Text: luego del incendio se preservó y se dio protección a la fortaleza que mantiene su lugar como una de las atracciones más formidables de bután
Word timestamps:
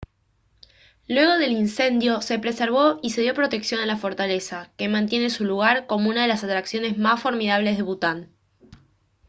luego 1.07 1.37
del 1.37 1.51
incendio 1.51 2.21
se 2.23 2.39
preservó 2.39 2.99
y 3.03 3.11
se 3.11 3.21
dio 3.21 3.35
protección 3.35 3.81
a 3.81 3.85
la 3.85 3.97
fortaleza 3.97 4.71
que 4.75 4.89
mantiene 4.89 5.29
su 5.29 5.45
lugar 5.45 5.85
como 5.85 6.09
una 6.09 6.23
de 6.23 6.27
las 6.27 6.43
atracciones 6.43 6.97
más 6.97 7.21
formidables 7.21 7.77
de 7.77 7.83
bután 7.83 8.31